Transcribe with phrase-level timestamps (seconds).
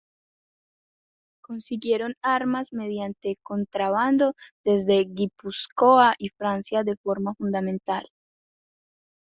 [1.43, 8.09] Consiguieron armas mediante contrabando desde Guipúzcoa y Francia de forma fundamental.